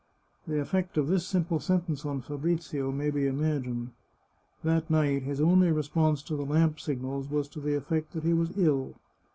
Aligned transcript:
The 0.47 0.59
effect 0.59 0.97
of 0.97 1.07
this 1.09 1.27
simple 1.27 1.59
sentence 1.59 2.07
on 2.07 2.21
Fabrizio 2.21 2.91
may 2.91 3.11
be 3.11 3.27
imagined. 3.27 3.91
That 4.63 4.89
night, 4.89 5.21
his 5.21 5.39
only 5.39 5.71
response 5.71 6.23
to 6.23 6.35
the 6.35 6.41
lamp 6.43 6.79
signals 6.79 7.29
was 7.29 7.47
to 7.49 7.59
the 7.59 7.75
effect 7.77 8.13
that 8.13 8.23
he 8.23 8.33
was 8.33 8.57
ill. 8.57 8.95